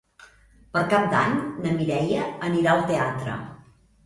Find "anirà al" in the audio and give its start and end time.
2.49-2.83